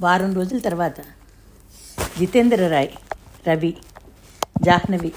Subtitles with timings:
[0.00, 1.00] వారం రోజుల తర్వాత
[2.18, 2.88] జితేంద్ర రాయ్
[3.48, 3.76] రవి
[4.62, 5.12] జాహ్నవి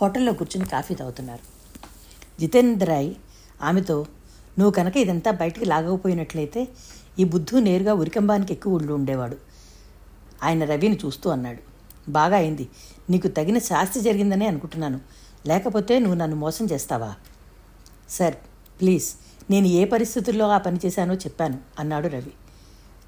[0.00, 1.40] హోటల్లో కూర్చుని కాఫీ తాగుతున్నారు.
[2.40, 3.14] జితేంద్ర రాయ్
[3.62, 4.06] ఆమెతో
[4.58, 6.68] నువ్వు కనుక ఇదంతా బయటికి లాగకపోయినట్లయితే
[7.18, 9.36] ఈ బుద్ధు నేరుగా ఉరికంబానికి ఎక్కువ ఉండి ఉండేవాడు.
[10.42, 11.58] ఆయన రవిని చూస్తూ అన్నాడు.
[12.10, 12.68] బాగా అయింది.
[13.10, 15.00] నీకు తగిన శాస్తి జరిగిందనే అనుకుంటున్నాను.
[15.46, 17.14] లేకపోతే నువ్వు నన్ను మోసం చేస్తావా?
[18.08, 18.34] Sir
[18.80, 19.12] please.
[19.50, 22.32] నేను ఏ పరిస్థితుల్లో ఆ పని చేశానో చెప్పాను అన్నాడు రవి.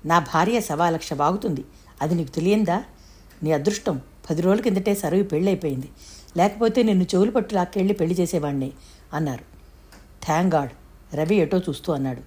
[0.04, 1.64] నా భార్య సవా లక్ష బాగుతుంది.
[2.02, 2.84] అది నీకు తెలియందా?
[3.42, 5.88] నీ అదృష్టం పది రోజుల కిందటే సరువి పెళ్ళైపోయింది.
[6.36, 8.72] లేకపోతే నిన్ను చెవులు పట్టు లాక్కెళ్ళి పెళ్ళి చేసేవాణ్ణి
[9.12, 9.44] అన్నారు.
[10.24, 10.70] థ్యాంక్ గాడ్
[11.16, 12.22] రవి ఎటో చూస్తూ అన్నాడు.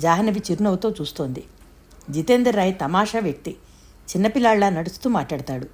[0.00, 1.44] జాహ్నవి చిరునవ్వుతో చూస్తోంది.
[2.10, 3.50] జితేందర్ రాయ్ తమాషా వ్యక్తి.
[4.10, 5.66] చిన్నపిల్లాళ్ళ నడుస్తూ మాట్లాడతాడు.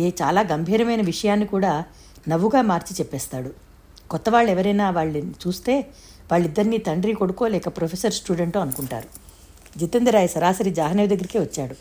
[0.00, 1.84] ఏ చాలా గంభీరమైన విషయాన్ని కూడా
[2.28, 3.50] నవ్వుగా మార్చి చెప్పేస్తాడు.
[4.10, 5.80] కొత్త వాళ్ళు ఎవరైనా వాళ్ళని చూస్తే
[6.32, 9.29] వాళ్ళిద్దరినీ తండ్రి కొడుకో లేక ప్రొఫెసర్ స్టూడెంటో అనుకుంటారు.
[9.76, 11.74] జితేందర్ సరాసరి జాహ్నవి దగ్గరికే వచ్చాడు.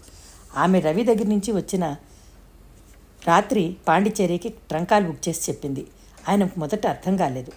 [0.58, 1.96] ఆమె రవి దగ్గర నుంచి వచ్చిన
[3.28, 5.88] రాత్రి పాండిచేరికి ట్రంకాలు బుక్ చేసి చెప్పింది.
[6.30, 7.52] ఆయనకు మొదట అర్థం కాలేదు.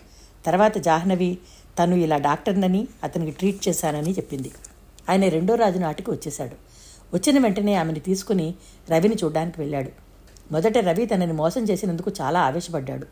[0.47, 1.39] తర్వాత జాహ్నవి
[1.79, 4.51] తను ఇలా డాక్టర్నని అతనికి ట్రీట్ చేశానని చెప్పింది.
[5.11, 6.57] ఆయన రెండో రాజు నాటికి వచ్చేశాడు.
[7.15, 8.55] వచ్చిన వెంటనే ఆమెను తీసుకుని
[8.91, 9.91] రవిని చూడ్డానికి వెళ్ళాడు.
[10.53, 13.07] మొదట రవి తనని మోసం చేసినందుకు చాలా ఆవేశపడ్డాడు.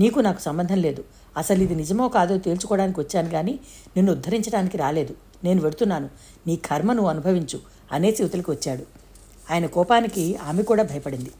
[0.00, 1.04] నీకు నాకు సంబంధం లేదు.
[1.36, 3.52] అసలు ఇది నిజమో కాదో తేల్చుకోవడానికి వచ్చాను కానీ
[3.96, 5.14] నిన్ను ఉద్ధరించడానికి రాలేదు.
[5.44, 6.10] నేను వెడుతున్నాను.
[6.46, 7.60] నీ కర్మ నువ్వు అనుభవించు
[7.92, 8.84] అనేసి యువతలికి వచ్చాడు.
[9.50, 11.30] ఆయన కోపానికి ఆమె కూడా భయపడింది.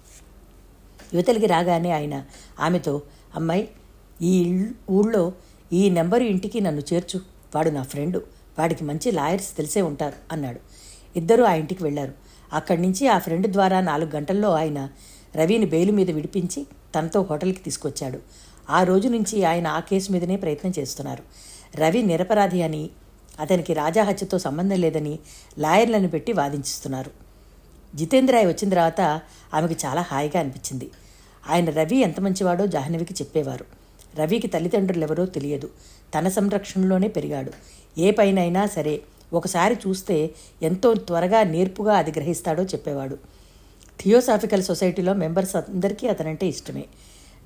[1.15, 2.25] యువతలికి రాగానే ఆయన
[2.61, 3.03] ఆమెతో
[3.34, 3.69] అమ్మాయి
[4.23, 5.33] ఈ ఊళ్ళో
[5.73, 7.21] ఈ నెంబరు ఇంటికి నన్ను చేర్చు.
[7.55, 8.23] వాడు నా ఫ్రెండు.
[8.59, 10.61] వాడికి మంచి లాయర్స్ తెలిసే ఉంటారు అన్నాడు.
[11.17, 12.12] ఇద్దరూ ఆ ఇంటికి వెళ్ళారు.
[12.53, 14.89] అక్కడి నుంచి ఆ ఫ్రెండ్ ద్వారా నాలుగు గంటల్లో ఆయన
[15.37, 16.67] రవిని బెయిలు మీద విడిపించి
[16.98, 18.19] తనతో హోటల్కి తీసుకొచ్చాడు.
[18.71, 21.23] ఆ రోజు నుంచి ఆయన ఆ కేసు మీదనే ప్రయత్నం చేస్తున్నారు.
[21.77, 22.91] రవి నిరపరాధి అని
[23.41, 25.19] అతనికి రాజా హత్యతో సంబంధం లేదని
[25.59, 27.11] లాయర్లను పెట్టి వాదించిస్తున్నారు.
[27.95, 29.20] జితేంద్రాయ్ వచ్చిన తర్వాత
[29.55, 30.91] ఆమెకు చాలా హాయిగా అనిపించింది.
[31.48, 33.65] ఆయన రవి ఎంత మంచివాడో జాహ్నవికి చెప్పేవారు.
[34.16, 35.71] రవికి తల్లిదండ్రులు ఎవరో తెలియదు.
[36.19, 37.53] తన సంరక్షణలోనే పెరిగాడు.
[37.99, 40.31] ఏ పైనైనా సరే ఒకసారి చూస్తే
[40.62, 43.19] ఎంతో త్వరగా నేర్పుగా అది గ్రహిస్తాడో చెప్పేవాడు.
[44.00, 46.84] థియోసాఫికల్ సొసైటీలో మెంబర్స్ అందరికీ అతనంటే ఇష్టమే.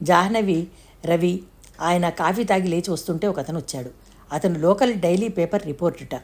[0.03, 0.67] జాహ్నవి
[1.05, 1.43] రవి
[1.81, 3.91] ఆయన కాఫీ తాగి లేచి వస్తుంటే ఒక అతను వచ్చాడు.
[4.35, 6.15] అతను లోకల్ డైలీ పేపర్ రిపోర్టట.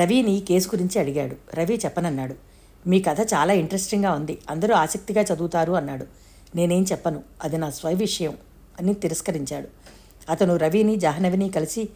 [0.00, 1.36] రవిని కేసు గురించి అడిగాడు.
[1.54, 2.34] రవి చెప్పనన్నాడు.
[2.86, 4.38] మీ కథ చాలా ఇంట్రెస్టింగ్గా ఉంది.
[4.50, 6.06] అందరూ ఆసక్తిగా చదువుతారు అన్నాడు.
[6.56, 7.22] నేనేం చెప్పను.
[7.42, 8.36] అది నా స్వయ విషయం
[8.80, 9.68] అని తిరస్కరించాడు.
[10.30, 11.88] అతను రవిని జాహ్నవిని కలిసి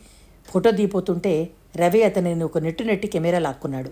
[0.49, 3.91] ఫోటో దీపోతుంటే రవి అతనిని ఒక నెట్టు నెట్టి కెమెరా లాక్కున్నాడు.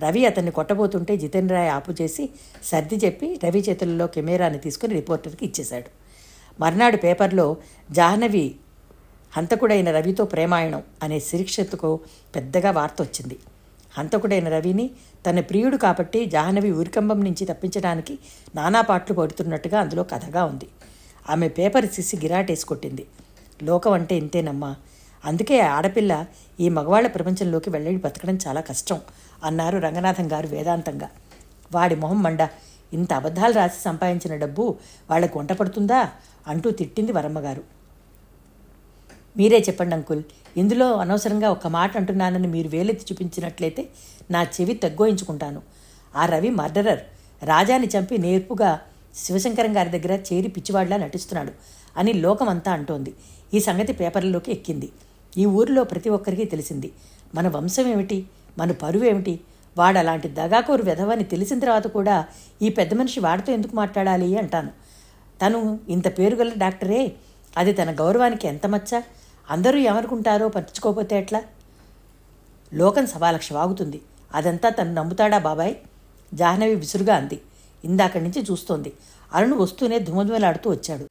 [0.00, 2.30] రవి అతన్ని కొట్టబోతుంటే జితేంద్ర రాయ్ ఆపు చేసి
[2.64, 5.90] సర్ది చెప్పి రవి చేతులలో కెమెరాని తీసుకుని రిపోర్టర్కి ఇచ్చేశాడు.
[6.60, 7.56] మర్నాడు పేపర్లో
[7.90, 8.54] జాహ్నవి
[9.36, 12.00] హంతకుడైన రవితో ప్రేమాయణం అనే శిరీక్షతకు
[12.34, 13.38] పెద్దగా వార్త వచ్చింది
[13.98, 14.90] హంతకుడైన రవిని
[15.26, 18.18] తన ప్రియుడు కాబట్టి జాహ్నవి ఊరికంబం నుంచి తప్పించడానికి
[18.54, 20.66] నానా పాటలు పడుతున్నట్టుగా అందులో కథగా ఉంది.
[21.30, 23.06] ఆమె పేపర్ సిసి గిరాటేసి కొట్టింది.
[23.62, 24.76] లోకం అంటే ఇంతేనమ్మా.
[25.24, 26.26] అందుకే ఆడపిల్ల
[26.60, 29.00] ఈ మగవాళ్ళ ప్రపంచంలోకి వెళ్ళి బతకడం చాలా కష్టం
[29.44, 31.10] అన్నారు రంగనాథం గారు వేదాంతంగా.
[31.74, 32.48] వాడి మొహం మండ.
[32.92, 34.76] ఇంత అబద్ధాలు రాసి సంపాదించిన డబ్బు
[35.10, 36.10] వాళ్ళకు వంట పడుతుందా?
[36.46, 37.77] అంటూ తిట్టింది వరమ్మగారు.
[39.38, 40.22] మీరే చెప్పండి అంకుల్.
[40.56, 43.88] ఇందులో అనవసరంగా ఒక మాట అంటున్నానని మీరు వేలెత్తి చూపించినట్లయితే
[44.30, 45.62] నా చెవి తగ్గోయించుకుంటాను.
[46.16, 46.98] ఆ రవి మర్డరర్.
[47.44, 48.80] రాజాని చంపి నేర్పుగా
[49.14, 51.52] శివశంకరం గారి దగ్గర చేరి పిచ్చివాడిలా నటిస్తున్నాడు
[51.96, 53.14] అని లోకమంతా అంటోంది.
[53.54, 54.88] ఈ సంగతి పేపర్లలోకి ఎక్కింది.
[55.38, 56.92] ఈ ఊరిలో ప్రతి ఒక్కరికి తెలిసింది.
[57.34, 58.26] మన వంశం ఏమిటి
[58.58, 59.40] మన పరువు ఏమిటి
[59.78, 62.26] వాడు అలాంటి దగాకోరు వెధవని తెలిసిన తర్వాత కూడా
[62.62, 64.70] ఈ పెద్ద మనిషి వాడితో ఎందుకు మాట్లాడాలి అంటాను.
[65.46, 67.12] తను ఇంత పేరుగల డాక్టరే.
[67.56, 69.00] అది తన గౌరవానికి ఎంత మచ్చ?
[69.50, 71.42] అందరూ ఏమనుకుంటారో పట్టించుకోకపోతే ఎట్లా?
[72.74, 74.00] లోకం సవాలక్ష వాగుతుంది.
[74.34, 75.74] అదంతా తను నమ్ముతాడా బాబాయ్?
[76.34, 77.40] జాహ్నవి విసురుగా అంది.
[77.84, 78.92] ఇందాక నుంచి చూస్తోంది.
[79.34, 81.06] అరుణ్ వస్తూనే ధుమధుమలాడుతూ వచ్చాడు.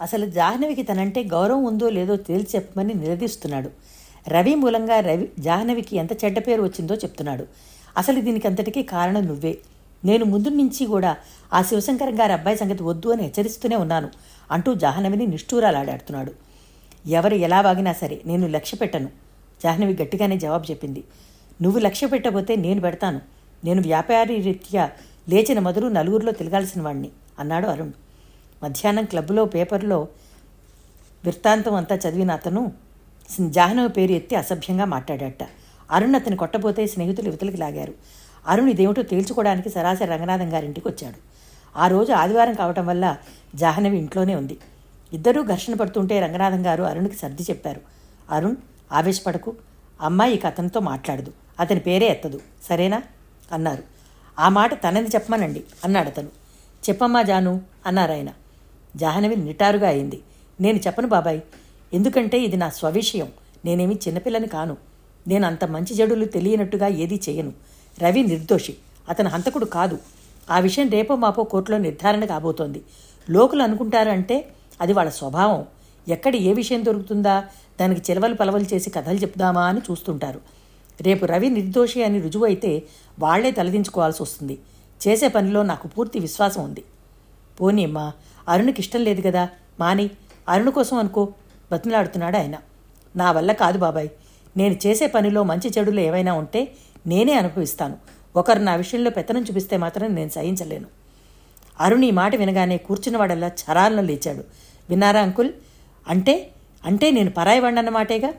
[0.00, 3.70] అసలు జాహ్నవికి తనంటే గౌరవం ఉందో లేదో తేల్చి చెప్పమని నిలదీస్తున్నాడు.
[4.28, 7.46] రవి మూలంగా రవి జాహ్నవికి ఎంత చెడ్డ పేరు వచ్చిందో చెప్తున్నాడు.
[7.96, 9.58] అసలు దీనికి అంతటికీ కారణం నువ్వే.
[10.04, 11.16] నేను ముందు నుంచి కూడా
[11.52, 14.08] ఆ శివశంకర్ గారి అబ్బాయి సంగతి వద్దు అని హెచ్చరిస్తూనే ఉన్నాను
[14.50, 16.43] అంటూ జాహ్నవిని నిష్ఠూరాలాడాడుతున్నాడు.
[17.06, 19.08] ఎవరు ఎలా వాగినా సరే నేను లక్ష్య పెట్టను.
[19.62, 21.04] జాహ్నవి గట్టిగానే జవాబు చెప్పింది.
[21.62, 23.20] నువ్వు లక్ష్య పెట్టబోతే నేను పెడతాను.
[23.64, 24.90] నేను వ్యాపారి రీత్యా
[25.28, 27.08] లేచిన మొదలు నలుగురిలో తిరగాల్సిన వాణ్ణి
[27.38, 27.92] అన్నాడు అరుణ్.
[28.62, 30.08] మధ్యాహ్నం క్లబ్లో పేపర్లో
[31.24, 32.72] వృత్తాంతం అంతా చదివిన అతను
[33.40, 35.42] జాహ్నవి పేరు ఎత్తి అసభ్యంగా మాట్లాడాట
[35.90, 37.94] అరుణ్ అతని కొట్టబోతే స్నేహితులు యువతలకి లాగారు.
[38.48, 41.16] అరుణ్ ఇదేమిటో తేల్చుకోవడానికి సరాసరి రంగనాథం గారింటికి వచ్చాడు.
[41.78, 43.16] ఆ రోజు ఆదివారం కావటం వల్ల
[43.54, 44.58] జాహ్నవి ఇంట్లోనే ఉంది.
[45.14, 47.80] ఇద్దరూ ఘర్షణ పడుతుంటే రంగనాథం గారు అరుణ్కి సర్ది చెప్పారు.
[48.30, 48.56] అరుణ్
[48.92, 49.54] ఆవేశపడకు.
[50.00, 51.32] అమ్మాయి ఇక అతనితో మాట్లాడదు.
[51.60, 52.40] అతని పేరే ఎత్తదు.
[52.68, 53.02] సరేనా?
[53.52, 53.82] అన్నారు.
[54.38, 56.26] ఆ మాట తనని చెప్పమనండి అన్నాడు అతను.
[56.88, 58.28] చెప్పమ్మా జాను అన్నారాయన
[58.96, 60.22] జాహ్నవి నిటారుగా అయింది.
[60.60, 61.40] నేను చెప్పను బాబాయ్.
[61.94, 63.28] ఎందుకంటే ఇది నా స్వవిషయం.
[63.64, 64.76] నేనేమి చిన్నపిల్లని కాను.
[65.28, 67.52] నేను అంత మంచి జడులు తెలియనట్టుగా ఏదీ చేయను.
[68.02, 68.76] రవి నిర్దోషి.
[69.08, 69.98] అతను హంతకుడు కాదు.
[70.50, 72.82] ఆ విషయం రేపో మాపో కోర్టులో నిర్ధారణ కాబోతోంది.
[73.30, 74.48] లోకులు అనుకుంటారంటే
[74.80, 75.66] అది వాళ్ళ స్వభావం.
[76.08, 77.44] ఎక్కడ ఏ విషయం దొరుకుతుందా?
[77.80, 80.40] దానికి చిలవలు పలవలు చేసి కథలు చెప్దామా అని చూస్తుంటారు.
[81.00, 82.82] రేపు రవి నిర్దోషి అని రుజువు అయితే
[83.18, 84.58] వాళ్ళే తలదించుకోవాల్సి వస్తుంది.
[85.08, 86.84] చేసే పనిలో నాకు పూర్తి విశ్వాసం ఉంది.
[87.60, 88.12] పోనీ అమ్మా
[88.48, 89.48] అరుణ్కి ఇష్టం లేదు కదా?
[89.80, 90.10] మాని
[90.48, 91.28] అరుణ్ కోసం అనుకో.
[91.72, 92.56] బతిమలాడుతున్నాడు ఆయన.
[93.16, 94.08] నా వల్ల కాదు బాబాయ్.
[94.56, 96.72] నేను చేసే పనిలో మంచి చెడులు ఏవైనా ఉంటే
[97.06, 97.96] నేనే అనుభవిస్తాను.
[98.36, 100.86] ఒకరు నా విషయంలో పెత్తనం చూపిస్తే మాత్రం నేను సహించలేను.
[101.80, 104.44] అరుణ్ ఈ మాట వినగానే కూర్చున్నవాడల్లా చరాలను లేచాడు.
[104.90, 105.50] విన్నారా అంకుల్?
[106.08, 106.50] అంటే
[106.84, 108.30] అంటే నేను పరాయి వండన్నమాటేగా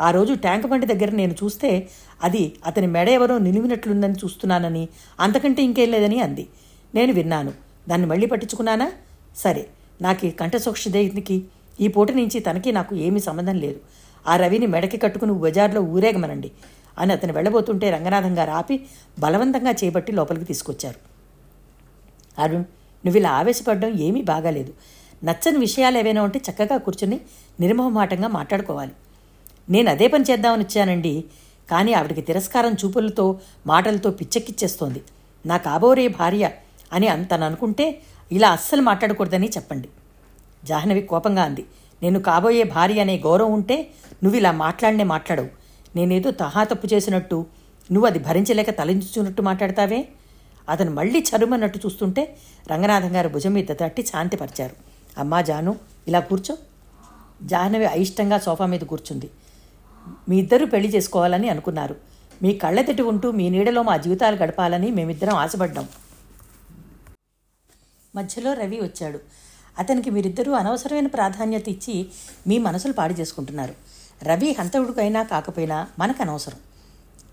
[0.00, 1.88] ఆ రోజు ట్యాంక్ బండి దగ్గర నేను చూస్తే
[2.22, 4.88] అది అతని మెడ ఎవరో నిలిమినట్లుందని చూస్తున్నానని
[5.20, 6.46] అంతకంటే ఇంకేం లేదని అంది.
[6.94, 7.52] నేను విన్నాను.
[7.88, 8.92] దాన్ని మళ్ళీ పట్టించుకున్నానా?
[9.36, 9.66] సరే
[10.02, 11.44] నాకు ఈ కంఠసోక్షదేనికి
[11.80, 13.80] ఈ పూట నుంచి తనకి నాకు ఏమీ సంబంధం లేదు.
[14.28, 16.50] ఆ రవిని మెడకి కట్టుకుని బజార్లో ఊరేగమనండి
[16.98, 18.80] అని అతను వెళ్ళబోతుంటే రంగనాథం గారు ఆపి
[19.18, 21.00] బలవంతంగా చేపట్టి లోపలికి తీసుకొచ్చారు.
[22.40, 22.64] అరుణ్
[23.04, 24.72] నువ్వు ఇలా ఆవేశపడడం ఏమీ బాగాలేదు.
[25.24, 27.20] నచ్చని విషయాలు ఏవైనా ఉంటే చక్కగా కూర్చుని
[27.60, 28.92] నిర్మోహమాటంగా మాట్లాడుకోవాలి.
[29.70, 31.24] నేను అదే పని చేద్దామని వచ్చానండి.
[31.70, 35.02] కానీ ఆవిడకి తిరస్కారం చూపులతో మాటలతో పిచ్చెక్కిచ్చేస్తోంది.
[35.46, 36.50] నా కాబోరే భార్య
[36.92, 38.00] అని తను అనుకుంటే
[38.32, 39.88] ఇలా అస్సలు మాట్లాడకూడదని చెప్పండి.
[40.64, 41.64] జాహ్నవి కోపంగా అంది.
[42.02, 43.90] నేను కాబోయే భార్య అనే గౌరవం ఉంటే
[44.24, 45.48] నువ్వు ఇలా మాట్లాడనే మాట్లాడవు.
[45.96, 47.46] నేనేదో తహా తప్పు చేసినట్టు
[47.92, 50.08] నువ్వు అది భరించలేక తలంచుచున్నట్టు మాట్లాడతావే?
[50.68, 52.36] అతను మళ్ళీ చరుమన్నట్టు చూస్తుంటే
[52.70, 54.87] రంగనాథం గారు భుజం మీద తట్టి శాంతిపరిచారు.
[55.18, 55.76] అమ్మా జాను
[56.08, 56.58] ఇలా కూర్చో.
[57.42, 59.30] జాహ్నవి అయిష్టంగా సోఫా మీద కూర్చుంది.
[60.28, 61.96] మీ ఇద్దరూ పెళ్ళి చేసుకోవాలని అనుకున్నారు.
[62.42, 65.88] మీ కళ్ళెతటి ఉంటూ మీ నీడలో మా జీవితాలు గడపాలని మేమిద్దరం ఆశపడ్డాం.
[68.16, 69.20] మధ్యలో రవి వచ్చాడు.
[69.78, 72.08] అతనికి మీరిద్దరూ అనవసరమైన ప్రాధాన్యత ఇచ్చి
[72.46, 73.74] మీ మనసులు పాడు చేసుకుంటున్నారు.
[74.24, 76.56] రవి హంతవుడికైనా కాకపోయినా మనకు అనవసరం.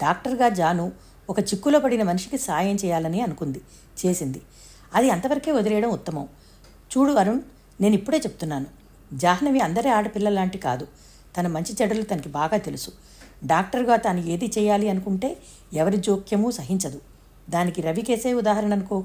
[0.01, 0.91] డాక్టర్గా జాను
[1.29, 3.61] ఒక చిక్కులో పడిన మనిషికి సాయం చేయాలని అనుకుంది
[4.05, 4.41] చేసింది.
[4.95, 6.27] అది అంతవరకే వదిలేయడం ఉత్తమం.
[6.97, 7.39] చూడు అరుణ్
[7.81, 8.66] నేను ఇప్పుడే చెప్తున్నాను.
[9.13, 10.88] జాహ్నవి అందరి ఆడపిల్ల లాంటి కాదు.
[11.38, 12.92] తన మంచి చెడులు తనకి బాగా తెలుసు.
[13.45, 15.38] డాక్టర్గా తాను ఏది చేయాలి అనుకుంటే
[15.74, 17.01] ఎవరి జోక్యమూ సహించదు.
[17.50, 19.04] దానికి రవి కేసే ఉదాహరణ అనుకో.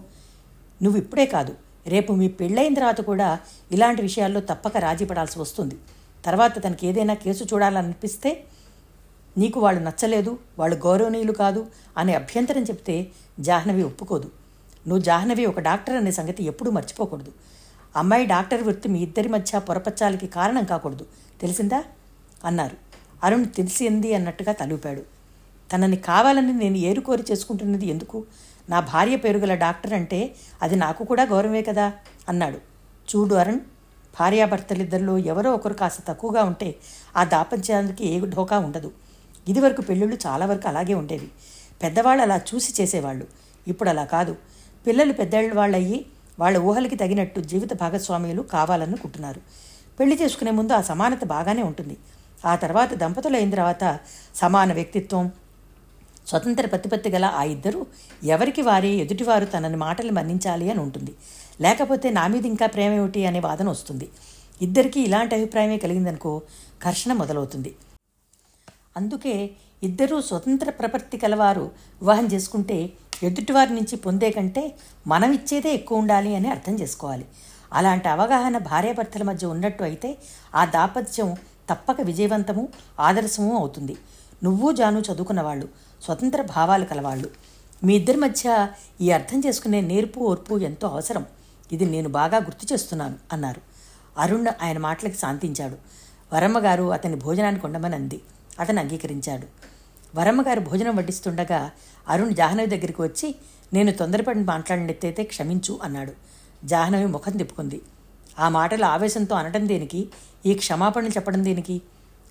[0.83, 1.55] నువ్వు ఇప్పుడే కాదు.
[1.87, 3.41] రేపు మీ పెళ్ళైన తర్వాత కూడా
[3.73, 5.77] ఇలాంటి విషయాల్లో తప్పక రాజీ పడాల్సి వస్తుంది.
[6.25, 8.45] తర్వాత తనకి ఏదైనా కేసు చూడాలనిపిస్తే
[9.39, 13.07] నీకు వాళ్ళు నచ్చలేదు వాళ్ళు గౌరవనీయులు కాదు అనే అభ్యంతరం చెప్తే
[13.41, 14.31] జాహ్నవి ఒప్పుకోదు.
[14.89, 17.33] నువ్వు జాహ్నవి ఒక డాక్టర్ అనే సంగతి ఎప్పుడూ మర్చిపోకూడదు.
[17.97, 21.07] అమ్మాయి డాక్టర్ వృత్తి మీ ఇద్దరి మధ్య పొరపచ్చాలకి కారణం కాకూడదు.
[21.41, 21.85] తెలిసిందా?
[22.45, 22.77] అన్నారు.
[23.25, 25.03] అరుణ్ తెలిసింది అన్నట్టుగా తలూపాడు.
[25.75, 28.25] తనని కావాలని నేను ఏరుకోరి చేసుకుంటున్నది ఎందుకు?
[28.71, 31.93] నా భార్య పేరుగల డాక్టర్ అంటే అది నాకు కూడా గౌరవమే కదా?
[32.29, 32.57] అన్నాడు.
[33.17, 33.61] చూడు అరుణ్
[34.21, 36.75] భార్యాభర్తలిద్దరిలో ఎవరో ఒకరు కాస్త తక్కువగా ఉంటే
[37.17, 38.93] ఆ దాపంచానికి ఏ ఢోకా ఉండదు.
[39.49, 41.29] ఇదివరకు పెళ్ళిళ్ళు చాలా వరకు అలాగే ఉండేవి.
[41.83, 43.27] పెద్దవాళ్ళు అలా చూసి చేసేవాళ్ళు.
[43.69, 44.37] ఇప్పుడు అలా కాదు.
[44.87, 46.07] పిల్లలు పెద్దవాళ్ళు వాళ్ళయ్యి
[46.41, 49.41] వాళ్ళ ఊహలకి తగినట్టు జీవిత భాగస్వామ్యులు కావాలనుకుంటున్నారు.
[50.01, 51.97] పెళ్ళి చేసుకునే ముందు ఆ సమానత బాగానే ఉంటుంది.
[52.47, 53.99] ఆ తర్వాత దంపతులు అయిన తర్వాత
[54.35, 55.33] సమాన వ్యక్తిత్వం
[56.27, 57.87] స్వతంత్ర ప్రతిపత్తి గల ఆ ఇద్దరు
[58.25, 61.13] ఎవరికి వారే ఎదుటివారు తనని మాటలు మన్నించాలి అని ఉంటుంది.
[61.61, 64.09] లేకపోతే నా మీద ఇంకా ప్రేమ ఏమిటి అనే వాదన వస్తుంది.
[64.63, 66.43] ఇద్దరికీ ఇలాంటి అభిప్రాయమే కలిగిందనుకో
[66.87, 67.75] ఘర్షణ మొదలవుతుంది.
[68.97, 69.51] అందుకే
[69.83, 74.75] ఇద్దరూ స్వతంత్ర ప్రపత్తి కలవారు వివాహం చేసుకుంటే ఎదుటివారి నుంచి పొందే కంటే
[75.07, 77.25] మనం ఇచ్చేదే ఎక్కువ ఉండాలి అని అర్థం చేసుకోవాలి.
[77.73, 80.19] అలాంటి అవగాహన భార్యాభర్తల మధ్య ఉన్నట్టు అయితే
[80.55, 81.37] ఆ దాపత్యం
[81.71, 82.69] తప్పక విజయవంతము
[83.01, 83.97] ఆదర్శము అవుతుంది.
[84.45, 85.69] నువ్వు జాను చదువుకున్నవాళ్ళు
[86.03, 87.31] స్వతంత్ర భావాలు కలవాళ్ళు.
[87.85, 88.69] మీ ఇద్దరి మధ్య
[89.01, 91.27] ఈ అర్థం చేసుకునే నేర్పు ఓర్పు ఎంతో అవసరం.
[91.73, 93.61] ఇది నేను బాగా గుర్తు చేస్తున్నాను అన్నారు.
[94.19, 95.77] అరుణ్ ఆయన మాటలకి శాంతించాడు.
[96.35, 98.21] వరమ్మగారు అతని భోజనానికి ఉండమని అంది.
[98.61, 99.70] అతను అంగీకరించాడు.
[100.15, 101.71] వరమ్మగారు భోజనం వడ్డిస్తుండగా
[102.09, 103.35] అరుణ్ జాహ్నవి దగ్గరికి వచ్చి
[103.73, 106.13] నేను తొందరపడి మాట్లాడినట్టయితే క్షమించు అన్నాడు.
[106.65, 107.81] జాహ్నవి ముఖం తిప్పుకుంది.
[108.39, 110.09] ఆ మాటలు ఆవేశంతో అనడం దేనికి?
[110.47, 111.83] ఈ క్షమాపణలు చెప్పడం దేనికి?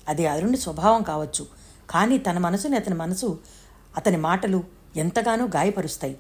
[0.08, 1.48] అది అరుణ్ స్వభావం కావచ్చు.
[1.90, 3.40] కానీ తన మనసుని అతని మనసు
[3.98, 4.64] అతని మాటలు
[4.96, 6.18] ఎంతగానో గాయపరుస్తాయి.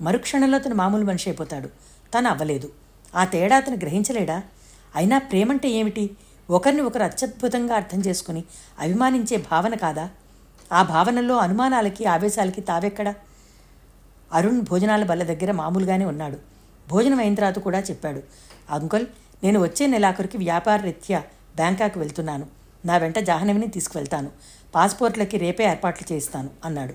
[0.00, 1.68] మరుక్షణంలో అతను మామూలు మనిషి అయిపోతాడు.
[2.18, 2.72] తను అవ్వలేదు.
[3.16, 4.42] ఆ తేడా అతను గ్రహించలేడా?
[4.96, 6.16] అయినా ప్రేమంటే ఏమిటి?
[6.50, 8.44] ఒకరిని ఒకరు అత్యద్భుతంగా అర్థం చేసుకుని
[8.80, 10.10] అభిమానించే భావన కాదా?
[10.72, 13.14] ఆ భావనలో అనుమానాలకి ఆవేశాలకి తావెక్కడా?
[14.32, 16.36] అరుణ్ భోజనాల బల్ల దగ్గర మామూలుగానే ఉన్నాడు.
[16.88, 18.22] భోజనం అయిన తర్వాత కూడా చెప్పాడు.
[18.70, 19.06] అంకుల్
[19.44, 21.22] నేను వచ్చే నెలాఖరుకి వ్యాపార రీత్యా
[21.56, 22.46] బ్యాంకాక్ వెళ్తున్నాను.
[22.84, 24.30] నా వెంట జాహ్నవిని తీసుకువెళ్తాను.
[24.74, 26.92] పాస్పోర్ట్లకి రేపే ఏర్పాట్లు చేయిస్తాను అన్నాడు.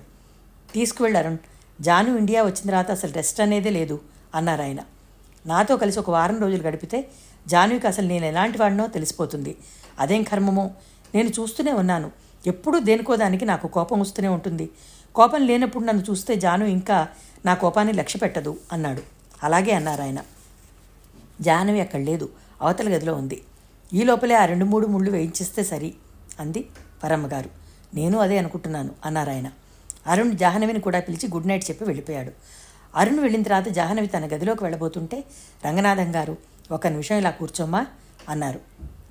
[0.72, 1.38] తీసుకువెళ్ళు అరుణ్.
[1.80, 4.00] జాను ఇండియా వచ్చిన తర్వాత అసలు రెస్ట్ అనేదే లేదు
[4.34, 4.78] అన్నారు ఆయన.
[5.46, 7.08] నాతో కలిసి ఒక వారం రోజులు గడిపితే
[7.46, 9.56] జానుకి అసలు నేను ఎలాంటి వాడినో తెలిసిపోతుంది.
[9.98, 10.70] అదేం కర్మమో?
[11.14, 12.10] నేను చూస్తూనే ఉన్నాను.
[12.46, 14.70] ఎప్పుడూ దేనికో దానికి నాకు కోపం వస్తూనే ఉంటుంది.
[15.14, 17.08] కోపం లేనప్పుడు నన్ను చూస్తే జాను ఇంకా
[17.46, 19.02] నా కోపాన్ని లక్ష్య పెట్టదు అన్నాడు.
[19.42, 20.18] అలాగే అన్నారు ఆయన.
[21.80, 22.30] అక్కడ లేదు.
[22.62, 23.42] అవతల గదిలో ఉంది.
[23.92, 25.94] ఈ లోపలే ఆ రెండు మూడు ముళ్ళు వేయించేస్తే సరి
[26.40, 26.66] అంది
[27.04, 27.50] పరమ్మగారు.
[27.94, 29.50] నేను అదే అనుకుంటున్నాను అన్నారు ఆయన.
[30.06, 32.32] అరుణ్ జాహ్నవిని కూడా పిలిచి గుడ్ నైట్ చెప్పి వెళ్ళిపోయాడు.
[32.96, 35.24] అరుణ్ వెళ్ళిన తర్వాత జాహ్నవి తన గదిలోకి వెళ్ళబోతుంటే
[35.66, 36.36] రంగనాథం గారు
[36.70, 37.86] ఒక నిమిషం ఇలా కూర్చోమ్మా
[38.28, 38.60] అన్నారు.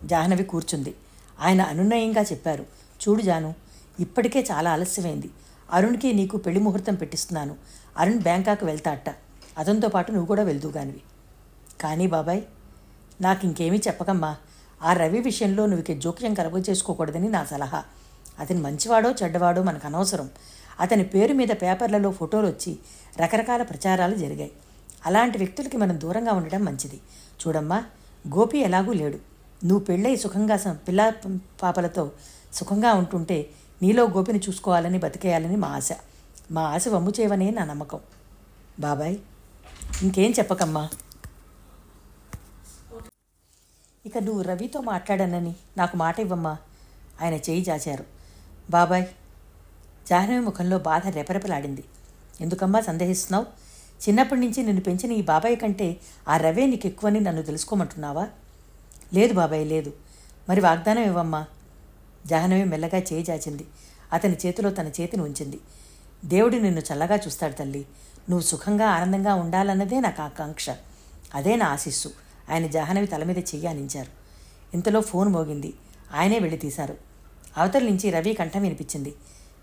[0.04, 0.96] జాహ్నవి కూర్చుంది.
[1.42, 2.66] ఆయన అనునయంగా చెప్పారు.
[3.10, 3.54] చూడు జాను
[4.00, 5.30] ఇప్పటికే చాలా ఆలస్యమైంది.
[5.72, 7.56] అరుణ్కి నీకు పెళ్ళి ముహూర్తం పెట్టిస్తున్నాను.
[7.98, 9.10] అరుణ్ బ్యాంకాక్ వెళ్తాట.
[9.58, 11.02] అతనితో పాటు నువ్వు కూడా వెళ్దుగానివి
[11.82, 12.42] కానీ బాబాయ్
[13.22, 14.36] నాకు ఇంకేమీ చెప్పకమ్మా.
[14.84, 17.84] ఆ రవి విషయంలో నువ్వు ఇక జోక్యం కలగ చేసుకోకూడదని నా సలహా.
[18.40, 20.30] అతని మంచివాడో చెడ్డవాడో మనకు అనవసరం
[20.80, 22.78] అతని పేరు మీద పేపర్లలో ఫోటోలు వచ్చి
[23.20, 24.52] రకరకాల ప్రచారాలు జరిగాయి.
[25.06, 27.00] అలాంటి వ్యక్తులకి మనం దూరంగా ఉండడం మంచిది.
[27.42, 27.84] చూడమ్మా
[28.36, 29.35] గోపి ఎలాగూ లేడు.
[29.68, 30.58] నువ్వు పెళ్ళై సుఖంగా
[30.88, 31.02] పిల్ల
[31.62, 32.04] పాపలతో
[32.54, 33.38] సుఖంగా ఉంటుంటే
[33.82, 35.90] నీలో గోపిని చూసుకోవాలని బతికేయాలని మా ఆశ.
[36.52, 38.00] మా ఆశ వమ్ము చేయవనే నా నమ్మకం.
[38.80, 39.18] బాబాయ్
[40.04, 40.84] ఇంకేం చెప్పకమ్మా?
[44.06, 46.54] ఇక నువ్వు రవితో మాట్లాడానని నాకు మాట ఇవ్వమ్మా.
[47.22, 48.06] ఆయన చేయి చాచారు
[48.70, 49.06] బాబాయ్
[50.10, 51.84] జాహ్నవి ముఖంలో బాధ రెపరెపలాడింది.
[52.42, 53.46] ఎందుకమ్మా సందేహిస్తున్నావు?
[54.04, 55.88] చిన్నప్పటి నుంచి నిన్ను పెంచిన ఈ బాబాయ్ కంటే
[56.28, 58.26] ఆ రవే నీకు ఎక్కువని నన్ను తెలుసుకోమంటున్నావా?
[59.16, 59.94] లేదు బాబాయ్ లేదు.
[60.50, 61.46] మరి వాగ్దానం ఇవ్వమ్మా.
[62.28, 63.68] జాహ్నవి మెల్లగా చేయి చాచింది.
[64.14, 65.60] అతని చేతిలో తన చేతిని ఉంచింది.
[66.26, 67.86] దేవుడు నిన్ను చల్లగా చూస్తాడు తల్లి.
[68.30, 70.70] నువ్వు సుఖంగా ఆనందంగా ఉండాలన్నదే నాకు ఆకాంక్ష.
[71.34, 72.12] అదే నా ఆశీస్సు.
[72.52, 74.08] ఆయన జాహ్నవి తల మీద చెయ్యి అనించారు
[74.74, 75.74] ఇంతలో ఫోన్ మోగింది.
[76.14, 76.98] ఆయనే వెళ్ళి తీశారు.
[77.58, 79.16] అవతల నుంచి రవి కంఠం వినిపించింది.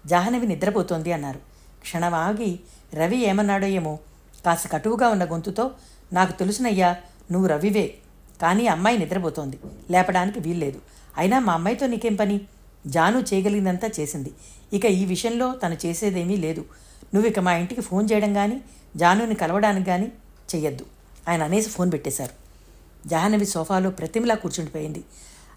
[0.07, 1.41] జాహ్నవి నిద్రపోతోంది అన్నారు.
[1.81, 2.61] క్షణం ఆగి
[2.95, 3.99] రవి ఏమన్నాడో ఏమో.
[4.47, 5.71] కాస్త కటువుగా ఉన్న గొంతుతో
[6.13, 6.97] నాకు తెలుసునయ్యా
[7.33, 7.95] నువ్వు రవివే.
[8.43, 9.59] కానీ అమ్మాయి నిద్రపోతోంది.
[9.91, 10.81] లేపడానికి వీల్లేదు.
[11.19, 12.41] అయినా మా అమ్మాయితో నీకేం పని?
[12.87, 14.31] జాను చేయగలిగిందంతా చేసింది.
[14.73, 16.65] ఇక ఈ విషయంలో తను చేసేదేమీ లేదు.
[17.15, 18.61] నువ్వు ఇక మా ఇంటికి ఫోన్ చేయడం కానీ
[18.97, 20.13] జానుని కలవడానికి కానీ
[20.55, 20.87] చెయ్యొద్దు.
[21.29, 22.35] ఆయన అనేసి ఫోన్ పెట్టేశారు.
[23.09, 25.05] జాహ్నవి సోఫాలో ప్రతిమలా కూర్చుండిపోయింది.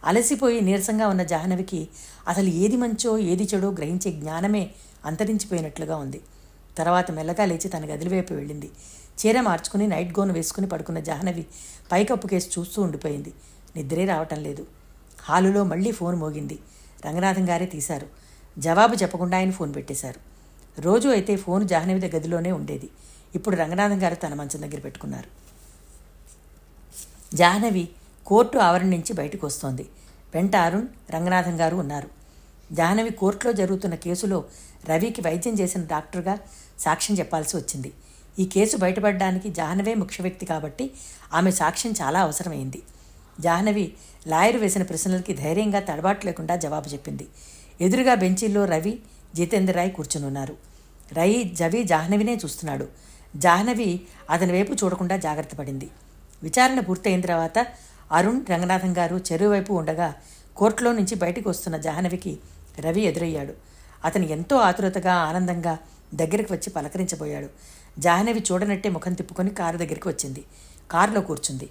[0.04, 1.88] అలసిపోయి నీరసంగా ఉన్న జాహ్నవికి
[2.28, 4.70] అసలు ఏది మంచో ఏది చెడో గ్రహించే జ్ఞానమే
[5.06, 6.22] అంతరించిపోయినట్లుగా ఉంది.
[6.78, 8.70] తర్వాత మెల్లగా లేచి తన గదిలి వైపు వెళ్ళింది.
[9.20, 11.46] చీర మార్చుకుని నైట్ గోన్ వేసుకుని పడుకున్న జాహ్నవి
[11.92, 13.34] పైకప్పు కేసు చూస్తూ ఉండిపోయింది.
[13.76, 14.68] నిద్రే రావటం లేదు.
[15.22, 16.60] హాలులో మళ్ళీ ఫోన్ మోగింది.
[17.06, 18.08] రంగనాథం గారే తీశారు.
[18.58, 20.20] జవాబు చెప్పకుండా ఆయన ఫోన్ పెట్టేశారు.
[20.82, 22.90] రోజు అయితే ఫోన్ జాహ్నవి గదిలోనే ఉండేది.
[23.36, 25.30] ఇప్పుడు రంగనాథం గారు తన మంచం దగ్గర పెట్టుకున్నారు.
[27.36, 27.90] జాహ్నవి
[28.26, 29.90] కోర్టు ఆవరణ నుంచి బయటకు వస్తోంది.
[30.34, 32.10] వెంట అరుణ్ రంగనాథం గారు ఉన్నారు.
[32.72, 34.44] జాహ్నవి కోర్టులో జరుగుతున్న కేసులో
[34.86, 36.40] రవికి వైద్యం చేసిన డాక్టర్గా
[36.80, 37.94] సాక్ష్యం చెప్పాల్సి వచ్చింది.
[38.40, 40.92] ఈ కేసు బయటపడడానికి జాహ్నవే ముఖ్య వ్యక్తి కాబట్టి
[41.34, 42.82] ఆమె సాక్ష్యం చాలా అవసరమైంది.
[43.40, 43.94] జాహ్నవి
[44.28, 47.28] లాయర్ వేసిన ప్రశ్నలకి ధైర్యంగా తడబాటు లేకుండా జవాబు చెప్పింది.
[47.82, 49.00] ఎదురుగా బెంచీల్లో రవి
[49.36, 50.56] జితేందర్ రాయ్ కూర్చునున్నారు.
[51.14, 52.88] రవి జవి జాహ్నవినే చూస్తున్నాడు.
[53.36, 55.90] జాహ్నవి అతని వైపు చూడకుండా జాగ్రత్త పడింది.
[56.44, 57.68] విచారణ పూర్తయిన తర్వాత
[58.12, 60.14] అరుణ్ రంగనాథం గారు చెరువు వైపు ఉండగా
[60.56, 62.38] కోర్టులో నుంచి బయటకు వస్తున్న జాహ్నవికి
[62.80, 63.54] రవి ఎదురయ్యాడు.
[64.06, 65.78] అతను ఎంతో ఆతురతగా ఆనందంగా
[66.14, 67.50] దగ్గరికి వచ్చి పలకరించబోయాడు.
[68.00, 70.44] జాహ్నవి చూడనట్టే ముఖం తిప్పుకొని కారు దగ్గరికి వచ్చింది.
[70.92, 71.70] కారులో కూర్చుంది.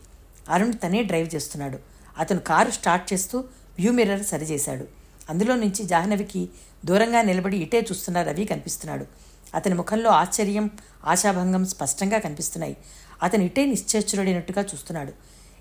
[0.49, 1.79] అరుణ్ తనే డ్రైవ్ చేస్తున్నాడు.
[2.19, 3.39] అతను కారు స్టార్ట్ చేస్తూ
[3.79, 4.85] వ్యూ మిర్రర్ సరిచేశాడు.
[5.31, 6.49] అందులో నుంచి జాహ్నవికి
[6.85, 9.07] దూరంగా నిలబడి ఇటే చూస్తున్న రవి కనిపిస్తున్నాడు.
[9.55, 10.71] అతని ముఖంలో ఆశ్చర్యం
[11.05, 12.77] ఆశాభంగం స్పష్టంగా కనిపిస్తున్నాయి.
[13.23, 15.13] అతను ఇటే నిశ్చర్చుడైనట్టుగా చూస్తున్నాడు.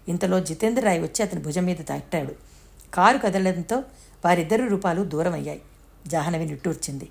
[0.10, 2.36] ఇంతలో జితేంద్ర రాయ్ వచ్చి అతని భుజం మీద తట్టాడు
[2.93, 3.84] కారు కదలడంతో
[4.25, 5.62] వారిద్దరు రూపాలు దూరం అయ్యాయి
[6.08, 7.10] జాహ్నవి నిట్టూర్చింది.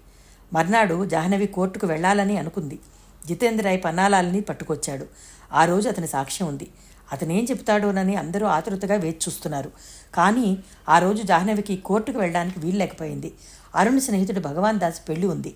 [0.52, 2.78] మర్నాడు జాహ్నవి కోర్టుకు వెళ్ళాలని అనుకుంది.
[3.26, 5.06] జితేంద్ర రాయ్ పన్నాలాలని పట్టుకొచ్చాడు.
[5.52, 6.68] ఆ రోజు అతని సాక్ష్యం ఉంది.
[7.12, 9.72] అతనేం చెప్తాడోనని అందరూ ఆతృతగా వేచి చూస్తున్నారు.
[10.14, 13.32] కానీ ఆ రోజు జాహ్నవికి కోర్టుకు వెళ్ళడానికి వీల్లేకపోయింది
[13.74, 15.54] అరుణ్ స్నేహితుడు భగవాన్ దాస్ పెళ్ళి ఉంది.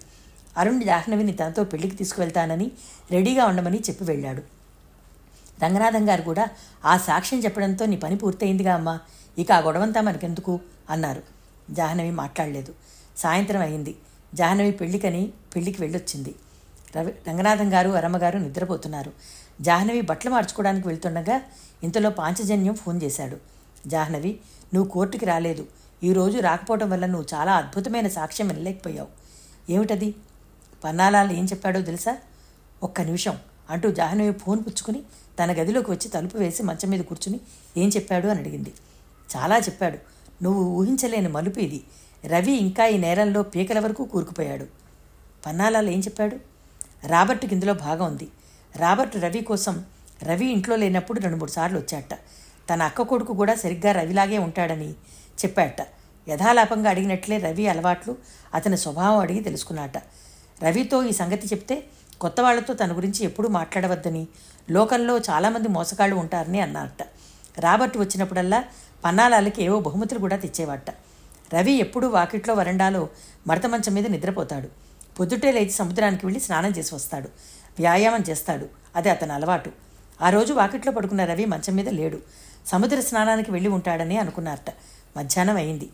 [0.56, 2.70] అరుణ్ జాహ్నవిని తనతో పెళ్ళికి తీసుకువెళ్తానని
[3.10, 4.42] రెడీగా ఉండమని చెప్పి వెళ్ళాడు.
[5.62, 6.48] రంగనాథం గారు కూడా
[6.84, 8.98] ఆ సాక్ష్యం చెప్పడంతో నీ పని పూర్తయిందిగా అమ్మా.
[9.38, 10.60] ఇక ఆ గొడవంతా మనకెందుకు?
[10.90, 11.22] అన్నారు.
[11.70, 12.74] జాహ్నవి మాట్లాడలేదు.
[13.16, 13.96] సాయంత్రం అయింది.
[14.34, 16.34] జాహ్నవి పెళ్ళికని పెళ్ళికి వెళ్ళొచ్చింది.
[16.96, 19.12] రవి రంగనాథం గారు అరమ్మగారు నిద్రపోతున్నారు.
[19.60, 21.42] జాహ్నవి బట్టలు మార్చుకోవడానికి వెళ్తుండగా
[21.82, 23.36] ఇంతలో పాంచజన్యం ఫోన్ చేశాడు.
[23.88, 24.40] జాహ్నవి
[24.74, 25.66] నువ్వు కోర్టుకి రాలేదు.
[26.04, 29.08] ఈరోజు రాకపోవడం వల్ల నువ్వు చాలా అద్భుతమైన సాక్ష్యం వినలేకపోయావు.
[29.72, 30.14] ఏమిటది?
[30.84, 32.18] పన్నాలాలు ఏం చెప్పాడో తెలుసా?
[32.82, 33.36] ఒక్క నిమిషం
[33.70, 35.02] అంటూ జాహ్నవి ఫోన్ పుచ్చుకుని
[35.42, 37.40] తన గదిలోకి వచ్చి తలుపు వేసి మంచం మీద కూర్చుని
[37.76, 38.72] ఏం చెప్పాడు అని అడిగింది.
[39.36, 39.98] చాలా చెప్పాడు.
[40.42, 41.84] నువ్వు ఊహించలేని మలుపు ఇది.
[42.26, 44.66] రవి ఇంకా ఈ నేరంలో పీకల వరకు కూరుకుపోయాడు.
[45.46, 46.55] పన్నాలాలు ఏం చెప్పాడు?
[47.06, 48.28] రాబర్ట్కి ఇందులో భాగం ఉంది.
[48.76, 49.84] రాబర్ట్ రవి కోసం
[50.22, 52.14] రవి ఇంట్లో లేనప్పుడు రెండు మూడు సార్లు వచ్చాట.
[52.70, 54.90] తన అక్క కొడుకు కూడా సరిగ్గా రవిలాగే ఉంటాడని
[55.44, 55.76] చెప్పాట.
[56.28, 58.16] యథాలాపంగా అడిగినట్లే రవి అలవాట్లు
[58.54, 59.98] అతని స్వభావం అడిగి తెలుసుకున్నాట.
[60.62, 61.84] రవితో ఈ సంగతి చెప్తే
[62.20, 64.26] కొత్త వాళ్ళతో తన గురించి ఎప్పుడూ మాట్లాడవద్దని
[64.70, 67.06] లోకంలో చాలామంది మోసగాళ్ళు ఉంటారని అన్నారట.
[67.60, 68.64] రాబర్ట్ వచ్చినప్పుడల్లా
[69.04, 70.90] పన్నాలాలకి ఏవో బహుమతులు కూడా తెచ్చేవాట.
[71.54, 73.08] రవి ఎప్పుడూ వాకిట్లో వరండాలో
[73.46, 74.85] మడత మంచం మీద నిద్రపోతాడు.
[75.20, 77.28] పొద్దుటే లేచి సముద్రానికి వెళ్ళి స్నానం చేసి వస్తాడు.
[77.78, 78.66] వ్యాయామం చేస్తాడు.
[78.96, 79.70] అది అతని అలవాటు.
[80.22, 82.18] ఆ రోజు వాకిట్లో పడుకున్న రవి మంచం మీద లేడు.
[82.66, 84.74] సముద్ర స్నానానికి వెళ్ళి ఉంటాడని అనుకున్నారట.
[85.16, 85.88] మధ్యాహ్నం అయింది.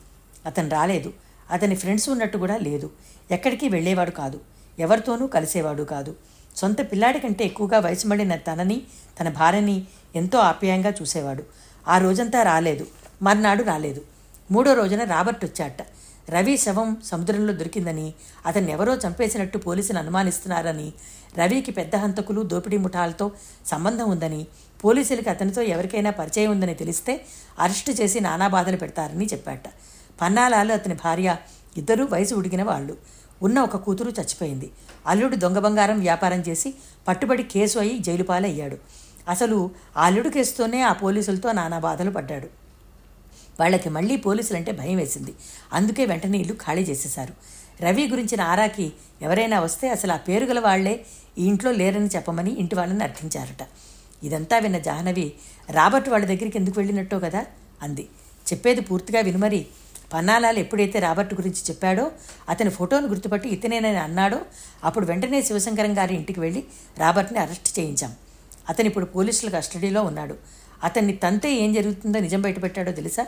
[0.46, 1.12] అతను రాలేదు.
[1.50, 2.90] అతని ఫ్రెండ్స్ ఉన్నట్టు కూడా లేదు.
[3.30, 4.40] ఎక్కడికి వెళ్ళేవాడు కాదు.
[4.78, 6.16] ఎవరితోనూ కలిసేవాడు కాదు.
[6.56, 8.82] సొంత పిల్లాడి కంటే ఎక్కువగా వయసు మళ్ళిన తనని
[9.20, 9.86] తన భార్యని
[10.16, 11.44] ఎంతో ఆప్యాయంగా చూసేవాడు.
[11.88, 12.86] ఆ రోజంతా రాలేదు.
[13.22, 14.02] మర్నాడు రాలేదు.
[14.50, 15.76] మూడో రోజున రాబర్ట్ వచ్చాట
[16.28, 18.14] రవి శవం సముద్రంలో దొరికిందని
[18.46, 20.92] అతన్ని ఎవరో చంపేసినట్టు పోలీసులు అనుమానిస్తున్నారని
[21.38, 23.32] రవికి పెద్ద హంతకులు దోపిడీ ముఠాలతో
[23.66, 24.46] సంబంధం ఉందని
[24.84, 27.26] పోలీసులకి అతనితో ఎవరికైనా పరిచయం ఉందని తెలిస్తే
[27.58, 29.62] అరెస్టు చేసి నానా బాధలు పెడతారని చెప్పాట.
[30.20, 31.36] పన్నాలాలు అతని భార్య
[31.76, 32.96] ఇద్దరూ వయసు ఉడిగిన వాళ్ళు.
[33.42, 34.70] ఉన్న ఒక కూతురు చచ్చిపోయింది.
[35.06, 36.74] అల్లుడు దొంగ బంగారం వ్యాపారం చేసి
[37.08, 38.78] పట్టుబడి కేసు అయి జైలు పాలయ్యాడు
[39.28, 42.61] అసలు ఆ అల్లుడు కేసుతోనే ఆ పోలీసులతో నానా బాధలు పడ్డాడు.
[43.60, 45.34] వాళ్ళకి మళ్ళీ పోలీసులంటే భయం వేసింది.
[45.72, 47.34] అందుకే వెంటనే ఇల్లు ఖాళీ చేసేశారు.
[47.82, 48.92] రవి గురించిన ఆరాకి
[49.22, 51.04] ఎవరైనా వస్తే అసలు ఆ పేరు గల వాళ్ళే
[51.38, 53.66] ఈ ఇంట్లో లేరని చెప్పమని ఇంటి వాళ్ళని అర్థించారట.
[54.24, 55.32] ఇదంతా విన్న జాహ్నవి
[55.70, 57.46] రాబర్ట్ వాళ్ళ దగ్గరికి ఎందుకు వెళ్ళినట్టో కదా
[57.82, 58.08] అంది.
[58.52, 59.66] చెప్పేది పూర్తిగా వినుమరి
[60.14, 62.10] పన్నాలాలు ఎప్పుడైతే రాబర్ట్ గురించి చెప్పాడో
[62.48, 64.40] అతని ఫోటోను గుర్తుపట్టి ఇతనేనని అన్నాడో
[64.84, 66.64] అప్పుడు వెంటనే శివశంకరం గారి ఇంటికి వెళ్ళి
[66.98, 68.14] రాబర్ట్ని అరెస్ట్ చేయించాం.
[68.68, 70.34] అతను ఇప్పుడు పోలీసుల కస్టడీలో ఉన్నాడు.
[70.84, 73.26] అతన్ని తంతే ఏం జరుగుతుందో నిజం బయటపెట్టాడో తెలుసా?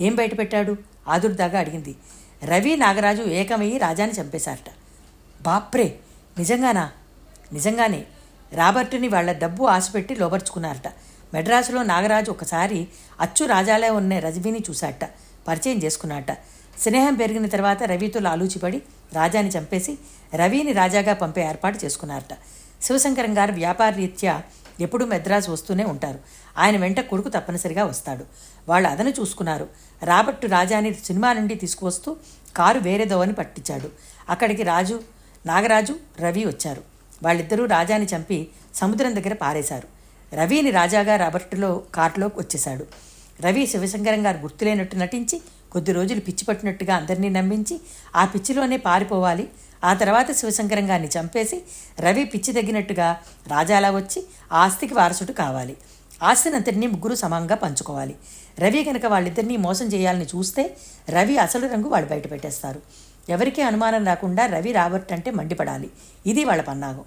[0.00, 0.76] ఏం బయటపెట్టాడు
[1.08, 1.94] ఆదుర్దాగా అడిగింది.
[2.44, 4.70] రవి నాగరాజు ఏకమయ్యి రాజాని చంపేశారట.
[5.42, 5.98] బాప్రే!
[6.38, 6.90] నిజంగానా?
[7.52, 8.04] నిజంగానే.
[8.52, 10.88] రాబర్ట్ని వాళ్ళ డబ్బు ఆశపెట్టి లోపరుచుకున్నారట
[11.34, 12.88] మెడ్రాసులో నాగరాజు ఒకసారి
[13.20, 15.04] అచ్చు రాజాలే ఉన్న రజబీని చూశాట
[15.48, 16.32] పరిచయం చేసుకున్నాట
[16.80, 19.98] స్నేహం పెరిగిన తర్వాత రవితో లాలూచిపడి రాజాని చంపేసి
[20.34, 22.34] రవిని రాజాగా పంపే ఏర్పాటు చేసుకున్నారట.
[22.82, 24.42] శివశంకరం గారు వ్యాపార రీత్యా
[24.80, 26.18] ఎప్పుడూ మెద్రాసు వస్తూనే ఉంటారు.
[26.58, 28.24] ఆయన వెంట కొడుకు తప్పనిసరిగా వస్తాడు.
[28.68, 29.68] వాళ్ళు అదను చూసుకున్నారు.
[30.04, 32.16] రాబర్టు రాజాని సినిమా నుండి తీసుకువస్తూ
[32.56, 33.90] కారు వేరేదోవని పట్టించాడు.
[34.28, 35.00] అక్కడికి రాజు
[35.46, 36.82] నాగరాజు రవి వచ్చారు.
[37.22, 39.88] వాళ్ళిద్దరూ రాజాని చంపి సముద్రం దగ్గర పారేశారు.
[40.36, 42.86] రవిని రాజాగా రాబర్టులో కారులో వచ్చేశాడు.
[43.40, 47.80] రవి శివశంకరం గారు గుర్తులేనట్టు నటించి కొద్ది రోజులు పిచ్చి పట్టినట్టుగా అందరినీ నమ్మించి
[48.16, 49.48] ఆ పిచ్చిలోనే పారిపోవాలి.
[49.84, 51.62] ఆ తర్వాత శివశంకరం గారిని చంపేసి
[52.00, 55.76] రవి పిచ్చి తగ్గినట్టుగా రాజాలా వచ్చి ఆస్తికి వారసుడు కావాలి.
[56.22, 58.16] ఆస్తినంతటినీ ముగ్గురు సమంగా పంచుకోవాలి.
[58.58, 60.76] రవి కనుక వాళ్ళిద్దరినీ మోసం చేయాలని చూస్తే
[61.10, 62.82] రవి అసలు రంగు వాళ్ళు బయట పెట్టేస్తారు.
[63.28, 65.90] ఎవరికీ అనుమానం రాకుండా రవి రాబర్ట్ అంటే మండిపడాలి.
[66.26, 67.04] ఇది వాళ్ళ పన్నాగం.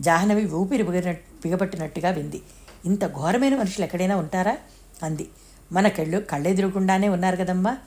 [0.00, 2.42] జాహ్నవి ఊపిరి బిగబట్టినట్టుగా వింది.
[2.84, 4.58] ఇంత ఘోరమైన మనుషులు ఎక్కడైనా ఉంటారా?
[5.02, 5.28] అంది.
[5.72, 7.78] మన కళ్ళు కళ్ళెదురుకుండానే ఉన్నారు కదమ్మా.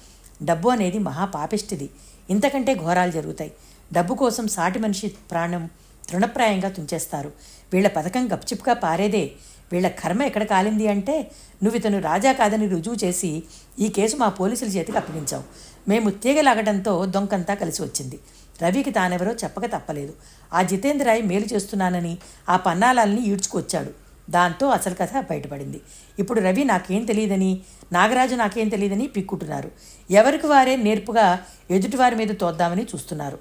[0.44, 1.90] డబ్బు అనేది మహా పాపిష్టిది.
[2.30, 3.52] ఇంతకంటే ఘోరాలు జరుగుతాయి.
[3.94, 5.70] డబ్బు కోసం సాటి మనిషి ప్రాణం
[6.10, 7.32] తృణప్రాయంగా తుంచేస్తారు.
[7.74, 9.32] వీళ్ళ పథకం గప్చిప్గా పారేదే.
[9.72, 11.32] వీళ్ళ కర్మ ఎక్కడ కాలింది అంటే
[11.64, 13.44] నువ్వు ఇతను రాజా కాదని రుజువు చేసి
[13.80, 15.44] ఈ కేసు మా పోలీసుల చేతికి అప్పగించావు.
[15.90, 18.20] మేము తీగలాగడంతో దొంకంతా కలిసి వచ్చింది.
[18.62, 20.14] రవికి తానెవరో చెప్పక తప్పలేదు.
[20.54, 22.18] ఆ జితేంద్రాయ్ మేలు చేస్తున్నానని
[22.50, 23.92] ఆ పన్నాలాల్ని ఈడ్చుకొచ్చాడు.
[24.32, 25.82] దాంతో అసలు కథ బయటపడింది.
[26.20, 29.72] ఇప్పుడు రవి నాకేం తెలియదని నాగరాజు నాకేం తెలియదని పిక్కుంటున్నారు.
[30.12, 31.40] ఎవరికి వారే నేర్పుగా
[31.72, 33.40] ఎదుటివారి మీద తోద్దామని చూస్తున్నారు.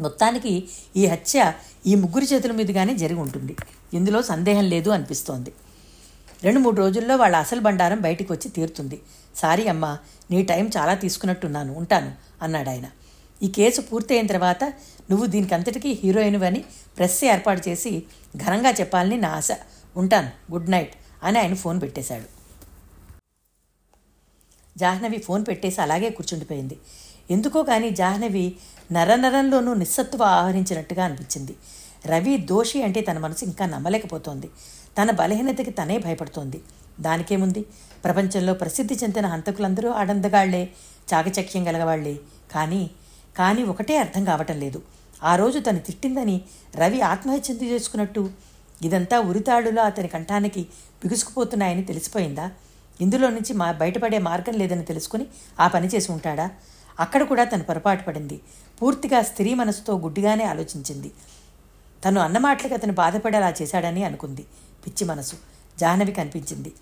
[0.00, 1.52] మొత్తానికి ఈ హత్య
[1.86, 3.56] ఈ ముగ్గురి చేతుల మీదుగానే జరిగి ఉంటుంది.
[3.94, 5.52] ఇందులో సందేహం లేదు అనిపిస్తోంది.
[6.42, 9.00] రెండు మూడు రోజుల్లో వాళ్ళ అసలు బండారం బయటికి వచ్చి తీరుతుంది.
[9.36, 9.98] సారీ అమ్మా
[10.30, 12.84] నీ టైం చాలా తీసుకున్నట్టున్నాను ఉంటాను అన్నాడు ఆయన.
[13.42, 14.64] ఈ కేసు పూర్తయిన తర్వాత
[15.10, 16.12] నువ్వు దీనికి అంతటికీ
[16.96, 18.02] ప్రెస్ ఏర్పాటు చేసి
[18.36, 19.50] ఘనంగా చెప్పాలని నా ఆశ.
[19.96, 22.36] ఉంటాను గుడ్ నైట్ అని ఆయన ఫోన్ పెట్టేశాడు.
[24.78, 26.78] జాహ్నవి ఫోన్ పెట్టేసి అలాగే కూర్చుండిపోయింది.
[27.30, 28.56] ఎందుకో కానీ జాహ్నవి
[28.92, 31.56] నరనరంలోనూ నిస్సత్తువ ఆహరించినట్టుగా అనిపించింది.
[32.06, 34.46] రవి దోషి అంటే తన మనసు ఇంకా నమ్మలేకపోతోంది.
[34.98, 36.62] తన బలహీనతకి తనే భయపడుతోంది.
[37.00, 37.64] దానికేముంది?
[38.04, 40.68] ప్రపంచంలో ప్రసిద్ధి చెందిన హంతకులందరూ ఆడందగాళ్ళే
[41.14, 42.18] చాకచక్యం గలగవాళ్ళే
[42.52, 42.90] కానీ
[43.38, 44.82] కానీ ఒకటే అర్థం కావటం లేదు.
[45.22, 46.40] ఆ రోజు తను తిట్టిందని
[46.76, 48.30] రవి ఆత్మహత్య చేసుకున్నట్టు
[48.82, 50.66] ఇదంతా ఉరితాడులో అతని కంఠానికి
[51.04, 52.50] బిగుసుకుపోతున్నాయని తెలిసిపోయిందా?
[53.00, 55.26] ఇందులో నుంచి మా బయటపడే మార్గం లేదని తెలుసుకుని
[55.60, 56.50] ఆ పని చేసి ఉంటాడా?
[57.00, 58.40] అక్కడ కూడా తను పొరపాటు పడింది.
[58.82, 61.12] పూర్తిగా స్త్రీ మనసుతో గుడ్డిగానే ఆలోచించింది.
[62.08, 64.44] తను అన్నమాటలకి అతను బాధపడేలా చేశాడని అనుకుంది.
[64.86, 65.36] పిచ్చి మనసు.
[65.78, 66.72] జాహ్నవి కనిపించింది.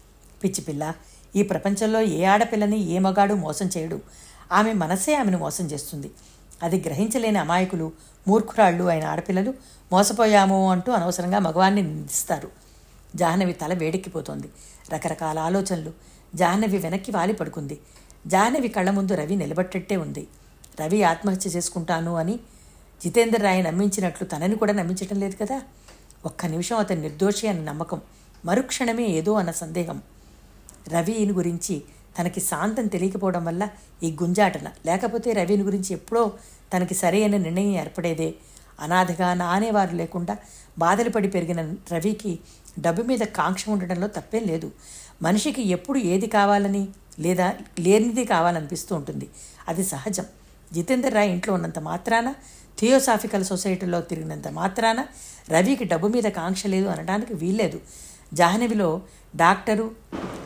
[0.44, 0.92] పిచ్చి పిల్ల
[1.36, 4.00] ఈ ప్రపంచంలో ఏ ఆడపిల్లని ఏ మగాడు మోసం చేయడు.
[4.52, 6.10] ఆమె మనసే ఆమెను మోసం చేస్తుంది.
[6.62, 7.92] అది గ్రహించలేని అమాయకులు
[8.28, 9.54] మూర్ఖురాళ్ళు అయిన ఆడపిల్లలు
[9.92, 12.50] మోసపోయాము అంటూ అనవసరంగా మగవాన్ని నిందిస్తారు.
[13.16, 14.48] జాహ్నవి తల వేడెక్కిపోతోంది.
[14.92, 15.92] రకరకాల ఆలోచనలు.
[16.34, 17.80] జాహ్నవి వెనక్కి వాలి పడుకుంది.
[18.26, 20.26] జాహ్నవి కళ్ళ ముందు రవి నిలబట్టట్టే ఉంది.
[20.80, 22.40] రవి ఆత్మహత్య చేసుకుంటాను అని
[23.02, 25.62] జితేందర్ రాయ్ నమ్మించినట్లు తనని కూడా నమ్మించటం లేదు కదా?
[26.26, 28.00] ఒక్క నిమిషం అతను నిర్దోషి అన్న నమ్మకం.
[28.44, 30.02] మరుక్షణమే ఏదో అన్న సందేహం.
[30.88, 31.82] రవిని గురించి
[32.18, 33.68] తనకి శాంతం తెలియకపోవడం వల్ల
[34.02, 34.70] ఈ గుంజాటన.
[34.86, 36.32] లేకపోతే రవిని గురించి ఎప్పుడో
[36.76, 38.34] తనకి సరైన నిర్ణయం ఏర్పడేదే.
[38.80, 40.36] అనాథగా నానేవారు లేకుండా
[40.78, 42.38] బాధలు పడి పెరిగిన రవికి
[42.80, 44.72] డబ్బు మీద కాంక్ష ఉండడంలో తప్పేం లేదు.
[45.24, 49.26] మనిషికి ఎప్పుడు ఏది కావాలని లేదా లేనిది కావాలనిపిస్తూ ఉంటుంది.
[49.68, 50.26] అది సహజం.
[50.72, 52.28] జితేందర్ రాయ్ ఇంట్లో ఉన్నంత మాత్రాన
[52.78, 55.00] థియోసాఫికల్ సొసైటీలో తిరిగినంత మాత్రాన
[55.48, 57.80] రవికి డబ్బు మీద కాంక్ష లేదు అనడానికి వీల్లేదు.
[58.34, 59.02] జాహ్నవిలో
[59.36, 59.86] డాక్టరు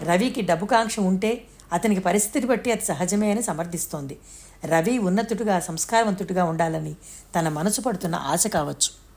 [0.03, 1.31] రవికి డబ్బు కాంక్ష ఉంటే
[1.73, 4.17] అతనికి పరిస్థితిని బట్టి అది సహజమే అని సమర్థిస్తోంది.
[4.64, 6.95] రవి ఉన్నతుడుగా సంస్కారవంతుడిగా ఉండాలని
[7.38, 9.08] తన మనసు పడుతున్న ఆశ కావచ్చు.